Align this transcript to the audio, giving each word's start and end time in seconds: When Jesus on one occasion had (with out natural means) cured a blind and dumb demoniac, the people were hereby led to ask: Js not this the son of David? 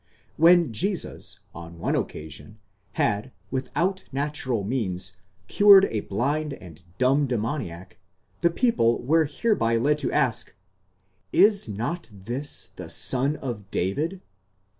When 0.35 0.73
Jesus 0.73 1.41
on 1.53 1.77
one 1.77 1.95
occasion 1.95 2.57
had 2.93 3.31
(with 3.51 3.69
out 3.75 4.03
natural 4.11 4.63
means) 4.63 5.17
cured 5.47 5.85
a 5.91 5.99
blind 5.99 6.53
and 6.55 6.81
dumb 6.97 7.27
demoniac, 7.27 7.99
the 8.39 8.49
people 8.49 9.03
were 9.03 9.25
hereby 9.25 9.75
led 9.77 9.99
to 9.99 10.11
ask: 10.11 10.55
Js 11.31 11.69
not 11.77 12.09
this 12.11 12.69
the 12.77 12.89
son 12.89 13.35
of 13.35 13.69
David? 13.69 14.21